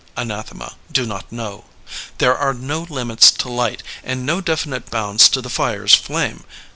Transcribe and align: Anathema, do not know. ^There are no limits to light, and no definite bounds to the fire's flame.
Anathema, 0.17 0.77
do 0.91 1.05
not 1.05 1.31
know. 1.31 1.65
^There 2.17 2.35
are 2.35 2.55
no 2.55 2.87
limits 2.89 3.29
to 3.33 3.49
light, 3.49 3.83
and 4.03 4.25
no 4.25 4.41
definite 4.41 4.89
bounds 4.89 5.29
to 5.29 5.41
the 5.41 5.47
fire's 5.51 5.93
flame. 5.93 6.43